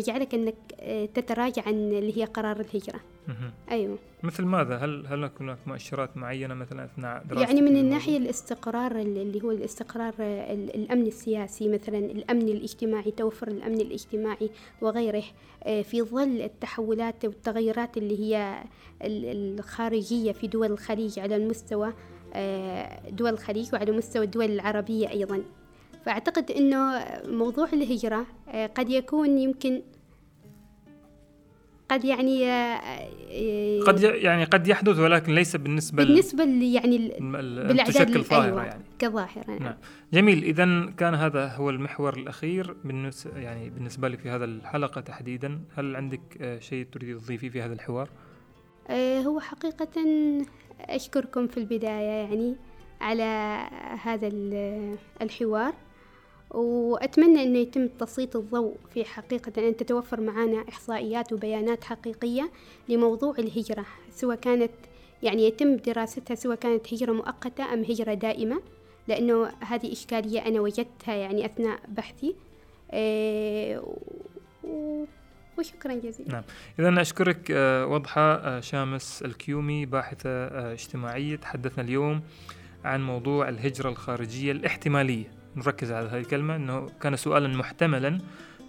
[0.00, 3.50] تجعلك أنك آه، تتراجع عن اللي هي قرار الهجرة مهم.
[3.70, 8.92] أيوة مثل ماذا هل هل هناك مؤشرات معينة مثلا أثناء دراستك يعني من؟ الناحية الاستقرار
[8.96, 15.22] اللي هو الاستقرار ال- الأمن السياسي مثلا الأمن الاجتماعي توفر الأمن الاجتماعي وغيره
[15.64, 18.62] آه، في ظل التحولات والتغيرات اللي هي
[19.02, 21.92] ال- الخارجية في دول الخليج على المستوى
[22.34, 25.42] آه، دول الخليج وعلى مستوى الدول العربية أيضا
[26.06, 29.82] فأعتقد أنه موضوع الهجرة آه، قد يكون يمكن
[31.88, 32.44] قد يعني
[33.80, 38.84] قد يعني قد يحدث ولكن ليس بالنسبة بالنسبة يعني بالأعداد تشكل ظاهره أيوة يعني.
[38.98, 39.62] كظاهرة نعم.
[39.62, 39.76] نعم.
[40.12, 40.44] جميل.
[40.44, 45.60] اذا كان هذا هو المحور الأخير بالنسبة يعني بالنسبة لك في هذا الحلقة تحديدا.
[45.76, 48.08] هل عندك شيء تريد تضيفيه في هذا الحوار؟
[49.26, 50.02] هو حقيقة
[50.80, 52.56] أشكركم في البداية يعني
[53.00, 53.60] على
[54.02, 54.28] هذا
[55.22, 55.74] الحوار.
[56.50, 62.50] وأتمنى أنه يتم تسليط الضوء في حقيقة أن تتوفر معنا إحصائيات وبيانات حقيقية
[62.88, 64.72] لموضوع الهجرة سواء كانت
[65.22, 68.60] يعني يتم دراستها سواء كانت هجرة مؤقتة أم هجرة دائمة
[69.08, 72.34] لأنه هذه إشكالية أنا وجدتها يعني أثناء بحثي.
[72.92, 73.82] إيه
[75.58, 76.32] وشكرا جزيلا.
[76.32, 76.42] نعم.
[76.78, 82.22] إذا أشكرك آه، وضحى آه، شامس الكيومي باحثة آه، اجتماعية تحدثنا اليوم
[82.84, 85.35] عن موضوع الهجرة الخارجية الاحتمالية.
[85.56, 88.18] نركز على هذه الكلمة أنه كان سؤالا محتملا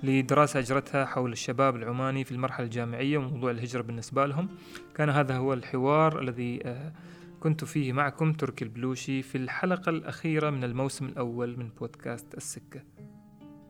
[0.04, 4.50] لدراسة أجرتها حول الشباب العماني في المرحلة الجامعية وموضوع الهجرة بالنسبة لهم.
[4.96, 6.92] كان هذا هو الحوار الذي آه،
[7.40, 12.82] كنت فيه معكم تركي البلوشي في الحلقة الأخيرة من الموسم الأول من بودكاست السكة.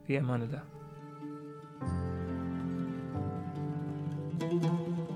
[0.07, 0.63] في أمان الله.
[4.39, 5.06] thank you